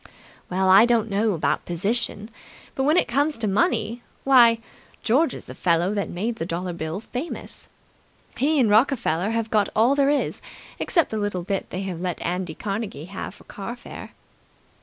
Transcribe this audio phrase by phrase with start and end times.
[0.49, 2.31] "Well, I don't know about position,
[2.73, 4.57] but when it comes to money why,
[5.03, 7.67] George is the fellow that made the dollar bill famous.
[8.35, 10.41] He and Rockefeller have got all there is,
[10.79, 14.09] except the little bit they have let Andy Carnegie have for car fare."